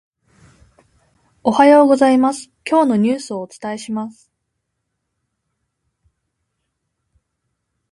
[1.43, 4.31] おはようございます、今日のニュースをお伝えします。